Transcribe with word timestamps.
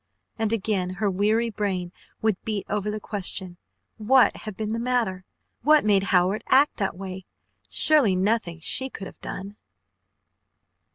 And 0.39 0.51
again 0.51 0.95
her 0.95 1.11
weary 1.11 1.51
brain 1.51 1.91
would 2.23 2.43
beat 2.43 2.65
over 2.67 2.89
the 2.89 2.99
question, 2.99 3.57
what 3.97 4.35
had 4.35 4.57
been 4.57 4.73
the 4.73 4.79
matter? 4.79 5.25
What 5.61 5.85
made 5.85 6.05
Howard 6.05 6.43
act 6.47 6.77
that 6.77 6.97
way? 6.97 7.27
Surely 7.69 8.15
nothing 8.15 8.61
she 8.61 8.89
could 8.89 9.05
have 9.05 9.21
done. 9.21 9.57